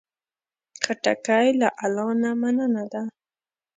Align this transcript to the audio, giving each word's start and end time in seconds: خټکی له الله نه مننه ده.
خټکی 0.83 1.47
له 1.59 1.67
الله 1.83 2.09
نه 2.21 2.31
مننه 2.41 2.83
ده. 2.91 3.01